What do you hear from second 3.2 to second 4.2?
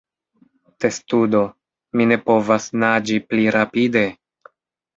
pli rapide!"